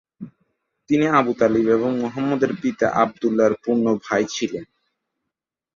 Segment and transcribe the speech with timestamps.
[0.89, 4.65] তিনি Abu Talib এবং মুহাম্মদের পিতা আবদুল্লাহর পূর্ণ ভাই ছিলেন।